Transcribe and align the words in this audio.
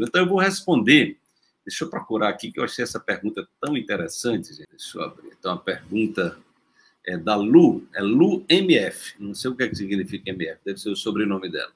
mesmo. 0.00 0.08
Então, 0.08 0.22
eu 0.22 0.28
vou 0.28 0.38
responder. 0.38 1.18
Deixa 1.64 1.84
eu 1.84 1.90
procurar 1.90 2.30
aqui, 2.30 2.50
que 2.50 2.58
eu 2.58 2.64
achei 2.64 2.82
essa 2.82 2.98
pergunta 2.98 3.46
tão 3.60 3.76
interessante, 3.76 4.48
gente. 4.54 4.68
Deixa 4.70 4.98
eu 4.98 5.02
abrir. 5.04 5.30
Então, 5.38 5.52
a 5.52 5.58
pergunta 5.58 6.38
é 7.06 7.16
da 7.16 7.36
Lu, 7.36 7.86
é 7.94 8.02
Lu 8.02 8.44
MF. 8.48 9.14
Não 9.18 9.34
sei 9.34 9.50
o 9.50 9.56
que, 9.56 9.64
é 9.64 9.68
que 9.68 9.76
significa 9.76 10.30
MF, 10.30 10.60
deve 10.64 10.80
ser 10.80 10.90
o 10.90 10.96
sobrenome 10.96 11.50
dela. 11.50 11.72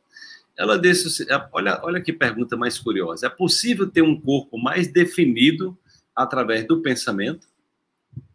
Ela 0.57 0.79
disse: 0.79 1.27
olha, 1.53 1.81
olha 1.83 2.01
que 2.01 2.13
pergunta 2.13 2.57
mais 2.57 2.79
curiosa. 2.79 3.27
É 3.27 3.31
possível 3.31 3.91
ter 3.91 4.03
um 4.03 4.19
corpo 4.19 4.57
mais 4.57 4.89
definido 4.89 5.77
através 6.15 6.67
do 6.67 6.81
pensamento? 6.81 7.47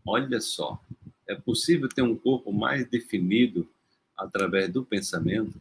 Olha 0.06 0.42
só. 0.42 0.80
É 1.28 1.36
possível 1.36 1.88
ter 1.88 2.02
um 2.02 2.16
corpo 2.16 2.52
mais 2.52 2.88
definido 2.88 3.68
através 4.18 4.70
do 4.70 4.84
pensamento? 4.84 5.60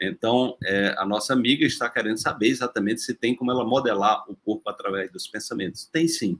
Então, 0.00 0.56
é, 0.62 0.94
a 0.98 1.06
nossa 1.06 1.32
amiga 1.32 1.64
está 1.64 1.88
querendo 1.88 2.18
saber 2.18 2.48
exatamente 2.48 3.00
se 3.00 3.14
tem 3.14 3.34
como 3.34 3.50
ela 3.50 3.64
modelar 3.64 4.24
o 4.28 4.34
corpo 4.34 4.68
através 4.68 5.10
dos 5.10 5.26
pensamentos. 5.26 5.86
Tem 5.86 6.08
sim, 6.08 6.38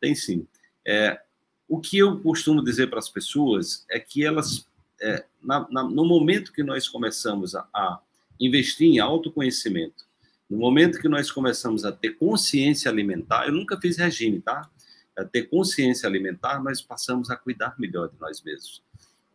tem 0.00 0.14
sim. 0.14 0.46
É, 0.86 1.20
o 1.68 1.78
que 1.80 1.98
eu 1.98 2.18
costumo 2.20 2.62
dizer 2.62 2.88
para 2.88 2.98
as 2.98 3.08
pessoas 3.08 3.84
é 3.90 4.00
que 4.00 4.24
elas, 4.24 4.66
é, 5.00 5.24
na, 5.42 5.66
na, 5.70 5.84
no 5.84 6.04
momento 6.04 6.52
que 6.52 6.62
nós 6.62 6.88
começamos 6.88 7.54
a, 7.54 7.68
a 7.74 8.00
investir 8.40 8.88
em 8.88 8.98
autoconhecimento, 8.98 10.06
no 10.48 10.56
momento 10.56 11.00
que 11.00 11.08
nós 11.08 11.30
começamos 11.30 11.84
a 11.84 11.92
ter 11.92 12.14
consciência 12.14 12.90
alimentar, 12.90 13.46
eu 13.46 13.52
nunca 13.52 13.78
fiz 13.78 13.98
regime, 13.98 14.40
tá? 14.40 14.68
A 15.16 15.24
ter 15.24 15.42
consciência 15.42 16.08
alimentar, 16.08 16.62
nós 16.62 16.80
passamos 16.80 17.30
a 17.30 17.36
cuidar 17.36 17.74
melhor 17.78 18.08
de 18.08 18.18
nós 18.18 18.42
mesmos. 18.42 18.82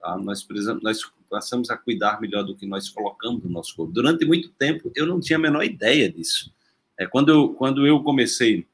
Tá? 0.04 0.18
Nós, 0.18 0.44
precisamos, 0.44 0.84
nós 0.84 1.00
passamos 1.30 1.70
a 1.70 1.78
cuidar 1.78 2.20
melhor 2.20 2.44
do 2.44 2.54
que 2.54 2.66
nós 2.66 2.90
colocamos 2.90 3.42
no 3.42 3.50
nosso 3.50 3.74
corpo. 3.74 3.94
Durante 3.94 4.26
muito 4.26 4.50
tempo, 4.50 4.92
eu 4.94 5.06
não 5.06 5.22
tinha 5.22 5.38
a 5.38 5.42
menor 5.42 5.64
ideia 5.64 6.12
disso. 6.12 6.54
É, 7.00 7.08
quando, 7.08 7.30
eu, 7.30 7.54
quando 7.54 7.88
eu 7.88 8.04
comecei, 8.04 8.68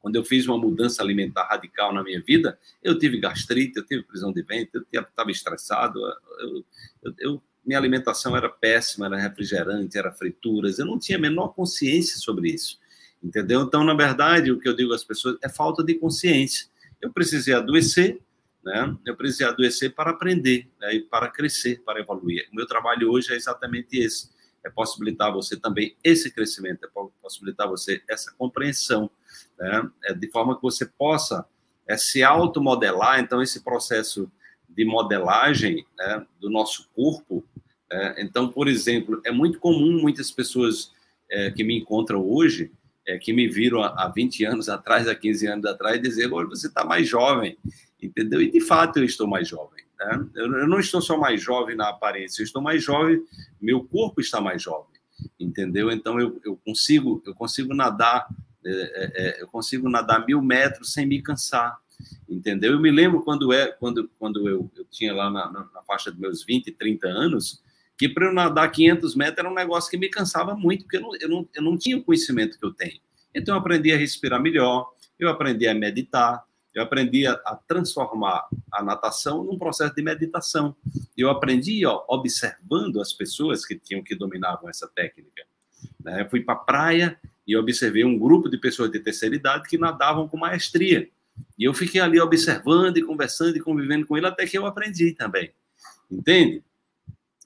quando 0.00 0.16
eu 0.16 0.24
fiz 0.24 0.48
uma 0.48 0.58
mudança 0.58 1.00
alimentar 1.00 1.44
radical 1.44 1.94
na 1.94 2.02
minha 2.02 2.20
vida, 2.20 2.58
eu 2.82 2.98
tive 2.98 3.20
gastrite, 3.20 3.76
eu 3.76 3.86
tive 3.86 4.02
prisão 4.02 4.32
de 4.32 4.42
ventre, 4.42 4.82
eu 4.92 5.02
estava 5.02 5.30
estressado, 5.30 6.00
eu, 6.40 6.64
eu, 7.04 7.14
eu 7.20 7.42
minha 7.64 7.78
alimentação 7.78 8.36
era 8.36 8.48
péssima, 8.48 9.06
era 9.06 9.16
refrigerante, 9.16 9.96
era 9.96 10.10
frituras, 10.10 10.78
eu 10.78 10.86
não 10.86 10.98
tinha 10.98 11.18
a 11.18 11.20
menor 11.20 11.48
consciência 11.48 12.16
sobre 12.16 12.50
isso, 12.50 12.78
entendeu? 13.22 13.62
Então, 13.62 13.84
na 13.84 13.94
verdade, 13.94 14.50
o 14.50 14.58
que 14.58 14.68
eu 14.68 14.74
digo 14.74 14.92
às 14.92 15.04
pessoas 15.04 15.36
é 15.42 15.48
falta 15.48 15.84
de 15.84 15.94
consciência. 15.94 16.66
Eu 17.00 17.12
precisei 17.12 17.54
adoecer, 17.54 18.18
né? 18.68 18.94
Eu 19.06 19.16
precisei 19.16 19.46
adoecer 19.46 19.94
para 19.94 20.10
aprender, 20.10 20.68
né? 20.78 20.94
e 20.94 21.00
para 21.00 21.28
crescer, 21.28 21.82
para 21.84 22.00
evoluir. 22.00 22.46
O 22.52 22.56
meu 22.56 22.66
trabalho 22.66 23.10
hoje 23.10 23.32
é 23.32 23.36
exatamente 23.36 23.98
esse, 23.98 24.28
é 24.64 24.68
possibilitar 24.68 25.32
você 25.32 25.58
também 25.58 25.96
esse 26.04 26.30
crescimento, 26.30 26.84
é 26.84 26.88
possibilitar 27.22 27.66
você 27.66 28.02
essa 28.08 28.30
compreensão, 28.36 29.10
né? 29.58 29.90
É 30.04 30.12
de 30.12 30.30
forma 30.30 30.54
que 30.54 30.62
você 30.62 30.84
possa 30.84 31.46
é, 31.88 31.96
se 31.96 32.22
automodelar, 32.22 33.18
então 33.20 33.40
esse 33.40 33.64
processo 33.64 34.30
de 34.68 34.84
modelagem 34.84 35.86
né, 35.96 36.26
do 36.38 36.50
nosso 36.50 36.90
corpo. 36.94 37.42
É, 37.90 38.22
então, 38.22 38.50
por 38.50 38.68
exemplo, 38.68 39.20
é 39.24 39.32
muito 39.32 39.58
comum 39.58 39.98
muitas 39.98 40.30
pessoas 40.30 40.92
é, 41.30 41.50
que 41.50 41.64
me 41.64 41.78
encontram 41.78 42.20
hoje, 42.20 42.70
é, 43.06 43.16
que 43.16 43.32
me 43.32 43.48
viram 43.48 43.82
há, 43.82 44.04
há 44.04 44.08
20 44.08 44.44
anos 44.44 44.68
atrás, 44.68 45.08
há 45.08 45.14
15 45.14 45.46
anos 45.46 45.64
atrás, 45.64 46.02
dizer: 46.02 46.30
olha, 46.30 46.48
você 46.48 46.66
está 46.66 46.84
mais 46.84 47.08
jovem, 47.08 47.56
entendeu? 48.00 48.40
E 48.40 48.50
de 48.50 48.60
fato 48.60 48.98
eu 48.98 49.04
estou 49.04 49.26
mais 49.26 49.48
jovem. 49.48 49.84
Né? 49.98 50.28
Eu, 50.36 50.68
não 50.68 50.78
estou 50.78 51.00
só 51.00 51.16
mais 51.16 51.42
jovem 51.42 51.76
na 51.76 51.88
aparência, 51.88 52.40
eu 52.40 52.44
estou 52.44 52.62
mais 52.62 52.82
jovem, 52.82 53.22
meu 53.60 53.84
corpo 53.84 54.20
está 54.20 54.40
mais 54.40 54.62
jovem, 54.62 55.00
entendeu? 55.38 55.90
Então 55.90 56.20
eu, 56.20 56.40
eu 56.44 56.56
consigo 56.64 57.22
eu 57.26 57.34
consigo 57.34 57.74
nadar 57.74 58.28
é, 58.64 58.70
é, 58.70 59.38
é 59.38 59.42
eu 59.42 59.48
consigo 59.48 59.88
nadar 59.88 60.26
mil 60.26 60.42
metros 60.42 60.92
sem 60.92 61.06
me 61.06 61.22
cansar 61.22 61.78
entendeu? 62.28 62.72
Eu 62.72 62.80
me 62.80 62.90
lembro 62.90 63.22
quando, 63.22 63.52
é, 63.52 63.72
quando, 63.72 64.10
quando 64.18 64.48
eu, 64.48 64.70
eu 64.76 64.84
tinha 64.90 65.14
lá 65.14 65.30
na, 65.30 65.50
na, 65.50 65.60
na 65.74 65.82
faixa 65.82 66.10
dos 66.10 66.20
meus 66.20 66.44
20, 66.44 66.72
30 66.72 67.08
anos, 67.08 67.62
que 67.96 68.08
para 68.08 68.26
eu 68.26 68.32
nadar 68.32 68.70
500 68.70 69.14
metros 69.16 69.38
era 69.38 69.50
um 69.50 69.54
negócio 69.54 69.90
que 69.90 69.96
me 69.96 70.08
cansava 70.08 70.54
muito, 70.54 70.84
porque 70.84 70.98
eu 70.98 71.00
não, 71.00 71.16
eu 71.16 71.28
não, 71.28 71.48
eu 71.54 71.62
não 71.62 71.76
tinha 71.76 71.96
o 71.96 72.04
conhecimento 72.04 72.58
que 72.58 72.64
eu 72.64 72.72
tenho. 72.72 73.00
Então, 73.34 73.54
eu 73.54 73.60
aprendi 73.60 73.92
a 73.92 73.96
respirar 73.96 74.40
melhor, 74.40 74.90
eu 75.18 75.28
aprendi 75.28 75.66
a 75.66 75.74
meditar, 75.74 76.44
eu 76.74 76.82
aprendi 76.82 77.26
a, 77.26 77.32
a 77.32 77.56
transformar 77.56 78.48
a 78.70 78.82
natação 78.82 79.42
num 79.42 79.58
processo 79.58 79.94
de 79.94 80.02
meditação. 80.02 80.76
Eu 81.16 81.30
aprendi 81.30 81.84
ó, 81.84 82.04
observando 82.08 83.00
as 83.00 83.12
pessoas 83.12 83.64
que 83.64 83.78
tinham 83.78 84.02
que 84.02 84.14
dominavam 84.14 84.68
essa 84.68 84.86
técnica. 84.86 85.44
Né? 86.02 86.22
Eu 86.22 86.30
fui 86.30 86.40
para 86.40 86.54
a 86.54 86.58
praia 86.58 87.18
e 87.46 87.56
observei 87.56 88.04
um 88.04 88.18
grupo 88.18 88.48
de 88.48 88.58
pessoas 88.58 88.90
de 88.90 89.00
terceira 89.00 89.34
idade 89.34 89.68
que 89.68 89.78
nadavam 89.78 90.28
com 90.28 90.36
maestria. 90.36 91.08
E 91.58 91.64
eu 91.64 91.72
fiquei 91.72 92.00
ali 92.00 92.20
observando 92.20 92.98
e 92.98 93.02
conversando 93.02 93.56
e 93.56 93.60
convivendo 93.60 94.06
com 94.06 94.16
ele 94.16 94.26
até 94.26 94.46
que 94.46 94.58
eu 94.58 94.66
aprendi 94.66 95.12
também. 95.12 95.52
Entende? 96.10 96.62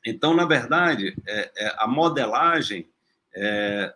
Então, 0.04 0.34
na 0.34 0.44
verdade, 0.44 1.14
é, 1.26 1.52
é, 1.56 1.74
a 1.78 1.86
modelagem, 1.86 2.88
é, 3.34 3.94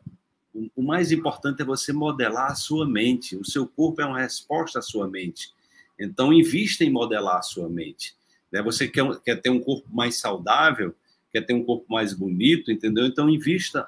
o, 0.74 0.82
mais 0.82 1.12
importante 1.12 1.62
é 1.62 1.64
você 1.64 1.92
modelar 1.92 2.50
a 2.50 2.54
sua 2.54 2.88
mente. 2.88 3.36
O 3.36 3.44
seu 3.44 3.66
corpo 3.66 4.00
é 4.00 4.06
uma 4.06 4.20
resposta 4.20 4.78
à 4.78 4.82
sua 4.82 5.08
mente. 5.08 5.50
Então, 5.98 6.32
invista 6.32 6.84
em 6.84 6.90
modelar 6.90 7.38
a 7.38 7.42
sua 7.42 7.68
mente. 7.68 8.14
Né? 8.50 8.62
Você 8.62 8.88
quer, 8.88 9.04
quer 9.20 9.40
ter 9.40 9.50
um 9.50 9.60
corpo 9.60 9.88
mais 9.92 10.16
saudável, 10.18 10.94
quer 11.32 11.42
ter 11.42 11.54
um 11.54 11.64
corpo 11.64 11.86
mais 11.88 12.14
bonito, 12.14 12.70
entendeu? 12.70 13.06
Então, 13.06 13.28
invista 13.28 13.86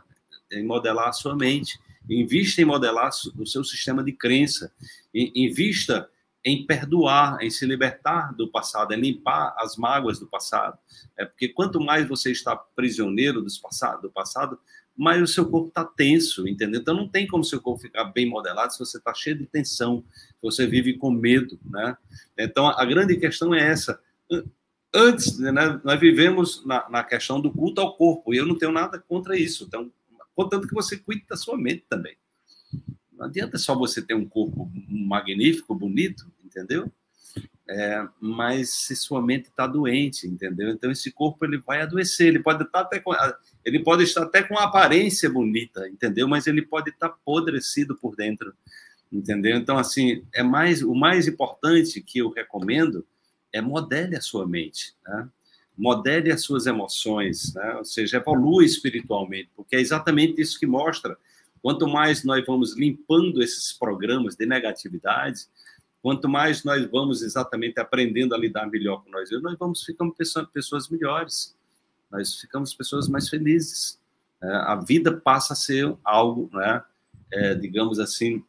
em 0.51 0.65
modelar 0.65 1.09
a 1.09 1.13
sua 1.13 1.35
mente. 1.35 1.79
Invista 2.09 2.61
em 2.63 2.65
modelar 2.65 3.11
o 3.39 3.47
seu 3.47 3.65
sistema 3.65 4.03
de 4.03 4.13
crença. 4.13 4.73
Invista 5.15 6.09
em 6.45 6.65
perdoar, 6.67 7.43
em 7.43 7.51
se 7.51 7.67
libertar 7.67 8.35
do 8.35 8.49
passado, 8.49 8.93
em 8.93 9.01
limpar 9.01 9.55
as 9.59 9.77
mágoas 9.77 10.19
do 10.19 10.27
passado. 10.27 10.79
É 11.17 11.25
porque 11.25 11.49
quanto 11.49 11.81
mais 11.81 12.09
você 12.09 12.31
está 12.31 12.57
prisioneiro 12.57 13.43
do 13.43 13.61
passado, 13.61 14.03
do 14.03 14.11
passado 14.11 14.59
mais 14.99 15.23
o 15.23 15.27
seu 15.29 15.49
corpo 15.49 15.69
está 15.69 15.85
tenso, 15.85 16.49
entendeu? 16.49 16.81
Então 16.81 16.93
não 16.93 17.09
tem 17.09 17.25
como 17.25 17.45
seu 17.45 17.61
corpo 17.61 17.81
ficar 17.81 18.05
bem 18.07 18.29
modelado 18.29 18.73
se 18.73 18.81
você 18.81 18.99
está 18.99 19.15
cheio 19.15 19.39
de 19.39 19.47
tensão, 19.47 20.05
se 20.13 20.43
você 20.43 20.67
vive 20.67 20.95
com 20.95 21.09
medo, 21.09 21.57
né? 21.65 21.97
Então 22.37 22.67
a 22.67 22.85
grande 22.85 23.17
questão 23.17 23.55
é 23.55 23.65
essa. 23.65 24.01
Antes, 24.93 25.39
né, 25.39 25.53
nós 25.85 26.01
vivemos 26.01 26.65
na, 26.67 26.89
na 26.91 27.05
questão 27.05 27.41
do 27.41 27.53
culto 27.53 27.81
ao 27.81 27.95
corpo, 27.95 28.35
e 28.35 28.39
eu 28.39 28.47
não 28.47 28.59
tenho 28.59 28.73
nada 28.73 28.99
contra 28.99 29.39
isso. 29.39 29.65
Então, 29.65 29.93
contanto 30.35 30.67
que 30.67 30.75
você 30.75 30.97
cuide 30.97 31.25
da 31.29 31.37
sua 31.37 31.57
mente 31.57 31.85
também. 31.89 32.17
Não 33.13 33.27
adianta 33.27 33.57
só 33.57 33.77
você 33.77 34.03
ter 34.03 34.15
um 34.15 34.29
corpo 34.29 34.69
magnífico, 34.89 35.75
bonito, 35.75 36.27
entendeu? 36.45 36.91
É, 37.71 38.09
mas 38.19 38.71
se 38.71 38.97
sua 38.97 39.21
mente 39.21 39.49
está 39.49 39.67
doente, 39.67 40.27
entendeu? 40.27 40.71
Então 40.71 40.91
esse 40.91 41.13
corpo 41.13 41.45
ele 41.45 41.59
vai 41.59 41.83
adoecer, 41.83 42.29
ele 42.29 42.39
pode 42.39 42.63
estar 42.63 42.79
tá 42.79 42.85
até 42.87 42.99
com, 42.99 43.13
ele 43.63 43.81
pode 43.81 44.05
estar 44.05 44.23
até 44.23 44.43
com 44.43 44.55
uma 44.55 44.65
aparência 44.65 45.29
bonita, 45.29 45.87
entendeu? 45.87 46.27
Mas 46.27 46.47
ele 46.47 46.63
pode 46.63 46.89
estar 46.89 47.11
tá 47.11 47.15
apodrecido 47.15 47.95
por 47.95 48.17
dentro, 48.17 48.55
entendeu? 49.13 49.57
Então 49.57 49.77
assim 49.77 50.25
é 50.35 50.43
mais 50.43 50.83
o 50.83 50.95
mais 50.95 51.29
importante 51.29 52.01
que 52.01 52.21
eu 52.21 52.31
recomendo 52.31 53.07
é 53.53 53.61
modele 53.61 54.17
a 54.17 54.21
sua 54.23 54.47
mente, 54.47 54.95
né? 55.07 55.29
modele 55.79 56.33
as 56.33 56.43
suas 56.43 56.67
emoções, 56.67 57.55
né? 57.55 57.75
ou 57.77 57.85
seja, 57.85 58.17
evolua 58.17 58.65
espiritualmente, 58.65 59.49
porque 59.55 59.77
é 59.77 59.81
exatamente 59.81 60.41
isso 60.41 60.59
que 60.59 60.67
mostra. 60.67 61.17
Quanto 61.63 61.87
mais 61.87 62.25
nós 62.25 62.45
vamos 62.45 62.77
limpando 62.77 63.41
esses 63.41 63.73
programas 63.73 64.35
de 64.35 64.45
negatividade, 64.45 65.43
quanto 66.09 66.27
mais 66.27 66.65
nós 66.65 66.91
vamos 66.91 67.21
exatamente 67.21 67.79
aprendendo 67.79 68.35
a 68.35 68.39
lidar 68.39 68.67
melhor 68.67 69.05
com 69.05 69.11
nós, 69.11 69.29
nós 69.43 69.59
vamos 69.59 69.85
ficando 69.85 70.17
pessoas 70.51 70.89
melhores, 70.89 71.55
nós 72.11 72.37
ficamos 72.37 72.73
pessoas 72.73 73.07
mais 73.07 73.29
felizes. 73.29 74.01
Né? 74.41 74.51
A 74.51 74.77
vida 74.77 75.15
passa 75.15 75.53
a 75.53 75.57
ser 75.57 75.95
algo, 76.03 76.49
né? 76.51 76.83
É, 77.31 77.55
digamos 77.55 77.99
assim, 77.99 78.43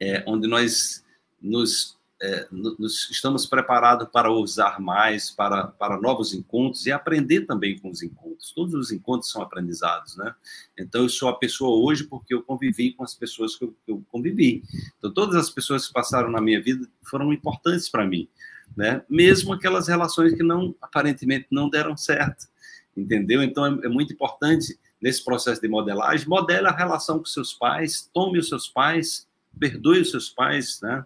é, 0.00 0.24
onde 0.26 0.48
nós 0.48 1.04
nos 1.42 1.97
é, 2.20 2.48
nos, 2.50 3.08
estamos 3.10 3.46
preparados 3.46 4.08
para 4.12 4.30
usar 4.30 4.80
mais, 4.80 5.30
para, 5.30 5.68
para 5.68 6.00
novos 6.00 6.34
encontros 6.34 6.84
e 6.86 6.92
aprender 6.92 7.42
também 7.42 7.78
com 7.78 7.90
os 7.90 8.02
encontros. 8.02 8.52
Todos 8.52 8.74
os 8.74 8.90
encontros 8.90 9.30
são 9.30 9.40
aprendizados, 9.40 10.16
né? 10.16 10.34
Então, 10.76 11.02
eu 11.02 11.08
sou 11.08 11.28
a 11.28 11.38
pessoa 11.38 11.78
hoje 11.78 12.04
porque 12.04 12.34
eu 12.34 12.42
convivi 12.42 12.92
com 12.92 13.04
as 13.04 13.14
pessoas 13.14 13.54
que 13.54 13.64
eu, 13.64 13.74
que 13.84 13.92
eu 13.92 14.04
convivi. 14.10 14.64
Então, 14.98 15.12
todas 15.12 15.36
as 15.36 15.48
pessoas 15.48 15.86
que 15.86 15.92
passaram 15.92 16.30
na 16.30 16.40
minha 16.40 16.60
vida 16.60 16.88
foram 17.02 17.32
importantes 17.32 17.88
para 17.88 18.04
mim, 18.04 18.28
né? 18.76 19.02
Mesmo 19.08 19.52
aquelas 19.52 19.86
relações 19.86 20.34
que 20.34 20.42
não, 20.42 20.74
aparentemente, 20.82 21.46
não 21.50 21.70
deram 21.70 21.96
certo, 21.96 22.48
entendeu? 22.96 23.42
Então, 23.44 23.64
é, 23.64 23.86
é 23.86 23.88
muito 23.88 24.12
importante 24.12 24.76
nesse 25.00 25.24
processo 25.24 25.60
de 25.60 25.68
modelagem, 25.68 26.26
modele 26.26 26.66
a 26.66 26.72
relação 26.72 27.20
com 27.20 27.24
seus 27.26 27.54
pais, 27.54 28.10
tome 28.12 28.40
os 28.40 28.48
seus 28.48 28.66
pais, 28.66 29.28
perdoe 29.56 30.00
os 30.00 30.10
seus 30.10 30.28
pais, 30.28 30.80
né? 30.82 31.04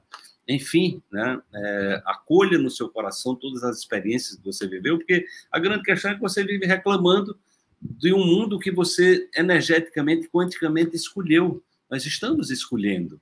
Enfim, 0.53 1.03
né, 1.11 1.41
é, 1.55 2.03
acolha 2.05 2.59
no 2.59 2.71
seu 2.71 2.89
coração 2.89 3.35
todas 3.35 3.63
as 3.65 3.79
experiências 3.79 4.37
que 4.37 4.45
você 4.45 4.67
viveu, 4.67 4.99
porque 4.99 5.27
a 5.51 5.59
grande 5.59 5.83
questão 5.83 6.11
é 6.11 6.15
que 6.15 6.21
você 6.21 6.45
vive 6.45 6.67
reclamando 6.67 7.39
de 7.81 8.13
um 8.13 8.25
mundo 8.25 8.59
que 8.59 8.71
você 8.71 9.29
energeticamente, 9.35 10.29
quanticamente 10.29 10.95
escolheu. 10.95 11.63
Nós 11.91 12.07
estamos 12.07 12.51
escolhendo. 12.51 13.21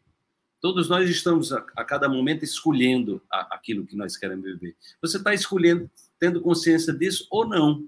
Todos 0.60 0.88
nós 0.90 1.08
estamos 1.08 1.52
a, 1.52 1.64
a 1.74 1.84
cada 1.84 2.08
momento 2.08 2.44
escolhendo 2.44 3.22
a, 3.30 3.54
aquilo 3.54 3.86
que 3.86 3.96
nós 3.96 4.16
queremos 4.16 4.44
viver. 4.44 4.76
Você 5.00 5.16
está 5.16 5.32
escolhendo, 5.32 5.90
tendo 6.18 6.42
consciência 6.42 6.92
disso 6.92 7.26
ou 7.30 7.48
não? 7.48 7.86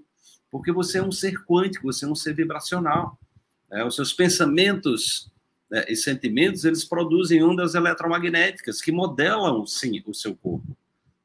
Porque 0.49 0.71
você 0.71 0.97
é 0.97 1.03
um 1.03 1.11
ser 1.11 1.43
quântico, 1.45 1.91
você 1.91 2.05
é 2.05 2.07
um 2.07 2.15
ser 2.15 2.33
vibracional. 2.33 3.19
Né? 3.69 3.85
Os 3.85 3.95
seus 3.95 4.11
pensamentos 4.11 5.31
né, 5.73 5.85
e 5.89 5.95
sentimentos 5.95 6.63
eles 6.65 6.85
produzem 6.85 7.43
ondas 7.43 7.73
eletromagnéticas 7.73 8.79
que 8.79 8.91
modelam 8.91 9.65
sim 9.65 10.03
o 10.05 10.13
seu 10.13 10.35
corpo, 10.35 10.77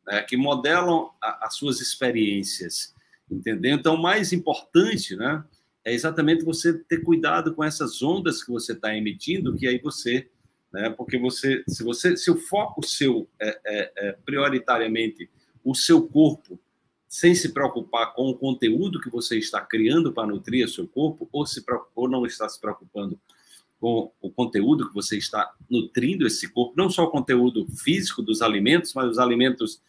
né? 0.07 0.23
que 0.23 0.39
modelam 0.39 1.11
a, 1.23 1.47
as 1.47 1.57
suas 1.57 1.83
experiências, 1.83 2.95
entendeu? 3.31 3.77
Então, 3.77 3.95
o 3.95 4.03
mais 4.03 4.33
importante, 4.33 5.15
né, 5.15 5.45
é 5.85 5.93
exatamente 5.93 6.45
você 6.45 6.73
ter 6.73 7.03
cuidado 7.03 7.55
com 7.55 7.63
essas 7.63 8.03
ondas 8.03 8.43
que 8.43 8.51
você 8.51 8.73
está 8.73 8.97
emitindo, 8.97 9.55
que 9.55 9.69
aí 9.69 9.79
você 9.79 10.27
né? 10.73 10.91
Porque 10.91 11.19
você, 11.19 11.65
se 11.67 11.83
você, 11.83 12.17
se 12.17 12.31
o 12.31 12.37
foco 12.37 12.87
seu 12.87 13.29
é, 13.41 13.61
é, 13.65 13.93
é, 13.97 14.13
prioritariamente 14.25 15.29
o 15.65 15.75
seu 15.75 16.07
corpo, 16.07 16.59
sem 17.07 17.35
se 17.35 17.55
preocupar 17.55 18.13
com 18.15 18.29
o 18.29 18.35
conteúdo 18.35 19.01
que 19.01 19.09
você 19.09 19.39
está 19.39 19.63
criando 19.63 20.13
para 20.13 20.29
nutrir 20.29 20.67
o 20.67 20.69
seu 20.69 20.87
corpo, 20.87 21.29
ou 21.33 21.47
se 21.47 21.65
ou 21.95 22.09
não 22.09 22.27
está 22.27 22.49
se 22.49 22.61
preocupando 22.61 23.19
com 23.81 24.13
o 24.21 24.31
conteúdo 24.31 24.89
que 24.89 24.95
você 24.95 25.17
está 25.17 25.55
nutrindo 25.71 26.27
esse 26.27 26.49
corpo, 26.49 26.75
não 26.77 26.91
só 26.91 27.05
o 27.05 27.11
conteúdo 27.11 27.67
físico 27.69 28.23
dos 28.23 28.43
alimentos, 28.43 28.93
mas 28.95 29.09
os 29.09 29.19
alimentos 29.19 29.81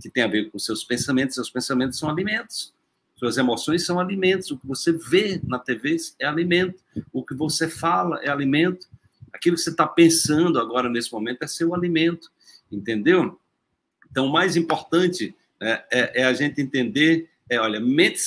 que 0.00 0.10
têm 0.10 0.24
a 0.24 0.28
ver 0.28 0.50
com 0.50 0.58
seus 0.58 0.84
pensamentos. 0.84 1.36
Seus 1.36 1.50
pensamentos 1.50 1.98
são 1.98 2.10
alimentos. 2.10 2.74
Suas 3.16 3.36
emoções 3.36 3.84
são 3.84 3.98
alimentos. 3.98 4.50
O 4.50 4.58
que 4.58 4.66
você 4.66 4.92
vê 4.92 5.40
na 5.44 5.58
TV 5.58 5.96
é 6.18 6.26
alimento. 6.26 6.82
O 7.12 7.24
que 7.24 7.34
você 7.34 7.68
fala 7.68 8.20
é 8.22 8.28
alimento. 8.28 8.88
Aquilo 9.32 9.56
que 9.56 9.62
você 9.62 9.70
está 9.70 9.86
pensando 9.86 10.58
agora 10.58 10.88
nesse 10.88 11.12
momento 11.12 11.42
é 11.42 11.46
seu 11.46 11.74
alimento, 11.74 12.30
entendeu? 12.70 13.38
Então, 14.10 14.26
o 14.26 14.32
mais 14.32 14.56
importante 14.56 15.34
né, 15.60 15.82
é, 15.90 16.22
é, 16.22 16.24
a 16.24 16.32
gente 16.32 16.60
entender, 16.60 17.28
é, 17.48 17.58
olha, 17.60 17.80
mente 17.80 18.20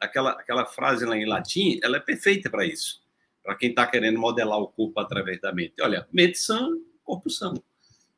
aquela, 0.00 0.32
aquela 0.32 0.64
frase 0.64 1.04
lá 1.04 1.16
em 1.16 1.26
latim, 1.26 1.78
ela 1.82 1.96
é 1.96 2.00
perfeita 2.00 2.50
para 2.50 2.66
isso, 2.66 3.01
para 3.42 3.54
quem 3.56 3.70
está 3.70 3.86
querendo 3.86 4.18
modelar 4.18 4.58
o 4.58 4.68
corpo 4.68 4.98
através 5.00 5.40
da 5.40 5.52
mente. 5.52 5.74
Olha, 5.80 6.06
mente 6.12 6.38
sã, 6.38 6.70
corpo 7.04 7.28
são. 7.28 7.54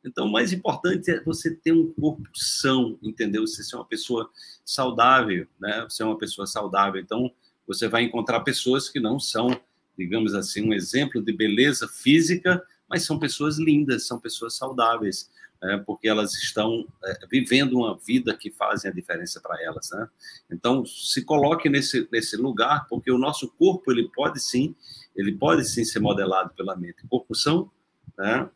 Então, 0.04 0.26
o 0.26 0.32
mais 0.32 0.52
importante 0.52 1.10
é 1.10 1.22
você 1.22 1.54
ter 1.54 1.72
um 1.72 1.92
corpo 1.92 2.28
são, 2.34 2.98
entendeu? 3.02 3.46
Você 3.46 3.62
ser 3.62 3.76
uma 3.76 3.86
pessoa 3.86 4.30
saudável, 4.64 5.46
né? 5.58 5.86
Você 5.88 6.02
é 6.02 6.06
uma 6.06 6.18
pessoa 6.18 6.46
saudável. 6.46 7.00
Então, 7.00 7.32
você 7.66 7.88
vai 7.88 8.02
encontrar 8.02 8.40
pessoas 8.40 8.88
que 8.90 9.00
não 9.00 9.18
são 9.18 9.58
digamos 9.96 10.34
assim, 10.34 10.68
um 10.68 10.72
exemplo 10.72 11.22
de 11.22 11.32
beleza 11.32 11.88
física, 11.88 12.62
mas 12.94 13.04
são 13.04 13.18
pessoas 13.18 13.58
lindas, 13.58 14.06
são 14.06 14.20
pessoas 14.20 14.56
saudáveis, 14.56 15.28
né? 15.60 15.82
porque 15.84 16.06
elas 16.06 16.32
estão 16.34 16.86
é, 17.04 17.26
vivendo 17.28 17.72
uma 17.72 17.98
vida 17.98 18.36
que 18.36 18.52
fazem 18.52 18.88
a 18.88 18.94
diferença 18.94 19.40
para 19.40 19.60
elas. 19.60 19.90
Né? 19.90 20.08
Então, 20.48 20.86
se 20.86 21.24
coloque 21.24 21.68
nesse, 21.68 22.08
nesse 22.12 22.36
lugar, 22.36 22.86
porque 22.88 23.10
o 23.10 23.18
nosso 23.18 23.50
corpo, 23.58 23.90
ele 23.90 24.08
pode 24.14 24.40
sim, 24.40 24.76
ele 25.16 25.32
pode 25.32 25.64
sim 25.64 25.84
ser 25.84 25.98
modelado 25.98 26.54
pela 26.54 26.76
mente. 26.76 27.04
Corpo 27.08 27.34
são, 27.34 27.68
né? 28.16 28.48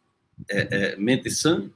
é, 0.49 0.93
é, 0.93 0.96
mente 0.96 1.29
sã, 1.32 1.69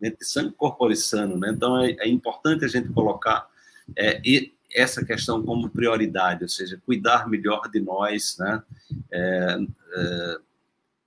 mente 0.00 0.24
sã, 0.24 0.50
corpo 0.50 0.92
sano. 0.96 1.38
Né? 1.38 1.52
Então, 1.54 1.78
é, 1.78 1.92
é 2.00 2.08
importante 2.08 2.64
a 2.64 2.68
gente 2.68 2.88
colocar 2.88 3.48
é, 3.96 4.20
e 4.24 4.52
essa 4.74 5.04
questão 5.04 5.40
como 5.44 5.70
prioridade, 5.70 6.42
ou 6.42 6.48
seja, 6.48 6.82
cuidar 6.84 7.28
melhor 7.28 7.70
de 7.70 7.80
nós, 7.80 8.36
né? 8.38 8.62
É, 9.10 9.58
é, 9.94 10.38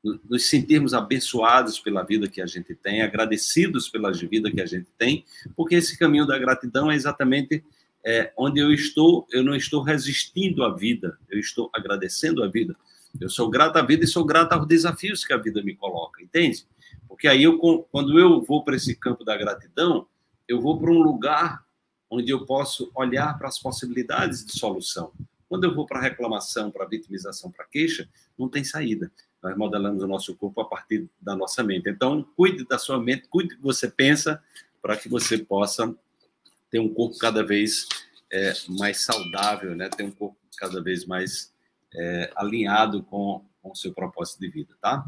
nos 0.04 0.50
sentirmos 0.50 0.94
abençoados 0.94 1.80
pela 1.80 2.04
vida 2.04 2.28
que 2.28 2.42
a 2.42 2.46
gente 2.46 2.74
tem, 2.74 3.02
agradecidos 3.02 3.88
pela 3.88 4.12
vida 4.12 4.52
que 4.52 4.62
a 4.62 4.66
gente 4.66 4.88
tem, 4.98 5.24
porque 5.56 5.76
esse 5.76 5.98
caminho 5.98 6.26
da 6.26 6.40
gratidão 6.40 6.90
é 6.90 6.96
exatamente 6.96 7.64
é, 8.04 8.34
onde 8.36 8.60
eu 8.60 8.74
estou, 8.74 9.28
eu 9.32 9.44
não 9.44 9.56
estou 9.56 9.84
resistindo 9.84 10.64
à 10.64 10.76
vida, 10.76 11.18
eu 11.30 11.40
estou 11.40 11.70
agradecendo 11.74 12.44
a 12.44 12.48
vida. 12.48 12.76
Eu 13.20 13.30
sou 13.30 13.50
grato 13.50 13.78
à 13.78 13.82
vida 13.82 14.06
e 14.06 14.08
sou 14.08 14.26
grato 14.26 14.54
aos 14.54 14.66
desafios 14.66 15.26
que 15.26 15.34
a 15.34 15.38
vida 15.38 15.62
me 15.62 15.76
coloca, 15.76 16.24
entende? 16.24 16.66
Porque 17.08 17.28
aí, 17.28 17.44
eu, 17.44 17.60
quando 17.92 18.18
eu 18.18 18.42
vou 18.42 18.64
para 18.64 18.76
esse 18.76 18.96
campo 18.96 19.24
da 19.24 19.38
gratidão, 19.38 20.08
eu 20.48 20.60
vou 20.62 20.80
para 20.80 20.92
um 20.92 21.02
lugar 21.02 21.64
onde 22.10 22.32
eu 22.32 22.46
posso 22.46 22.92
olhar 22.96 23.38
para 23.38 23.48
as 23.48 23.60
possibilidades 23.60 24.46
de 24.46 24.58
solução. 24.58 25.12
Quando 25.48 25.66
eu 25.66 25.76
vou 25.76 25.86
para 25.86 26.02
reclamação, 26.02 26.72
para 26.72 26.86
vitimização, 26.86 27.52
para 27.52 27.66
queixa, 27.66 28.10
não 28.38 28.50
tem 28.50 28.64
saída. 28.64 29.12
Nós 29.42 29.58
modelamos 29.58 30.04
o 30.04 30.08
nosso 30.08 30.36
corpo 30.36 30.62
a 30.62 30.66
partir 30.66 31.10
da 31.20 31.36
nossa 31.36 31.64
mente. 31.64 31.90
Então, 31.90 32.24
cuide 32.36 32.66
da 32.66 32.78
sua 32.78 33.00
mente, 33.00 33.28
cuide 33.28 33.50
do 33.50 33.56
que 33.58 33.62
você 33.62 33.90
pensa, 33.90 34.42
para 34.82 34.96
que 34.98 35.10
você 35.10 35.38
possa 35.38 35.94
ter 36.70 36.80
um 36.80 36.94
corpo 36.94 37.18
cada 37.18 37.44
vez 37.44 37.88
é, 38.32 38.54
mais 38.70 39.04
saudável, 39.04 39.76
né? 39.76 39.90
ter 39.90 40.04
um 40.04 40.12
corpo 40.12 40.38
cada 40.58 40.82
vez 40.82 41.06
mais 41.06 41.52
é, 41.94 42.32
alinhado 42.36 43.04
com, 43.04 43.44
com 43.62 43.72
o 43.72 43.76
seu 43.76 43.94
propósito 43.94 44.40
de 44.40 44.48
vida, 44.48 44.76
tá? 44.82 45.06